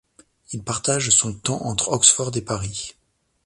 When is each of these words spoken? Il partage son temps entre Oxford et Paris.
Il 0.51 0.63
partage 0.63 1.11
son 1.11 1.31
temps 1.31 1.61
entre 1.63 1.89
Oxford 1.89 2.35
et 2.35 2.41
Paris. 2.41 2.95